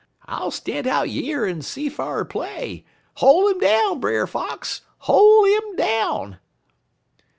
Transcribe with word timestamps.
I'll 0.25 0.49
stan' 0.49 0.87
out 0.87 1.11
yer 1.11 1.45
en 1.45 1.61
see 1.61 1.87
fa'r 1.87 2.25
play. 2.25 2.85
Hol' 3.17 3.49
'im 3.49 3.59
down, 3.59 3.99
Brer 3.99 4.25
Fox! 4.25 4.81
Hol' 5.05 5.45
'im 5.45 5.75
down!' 5.75 6.37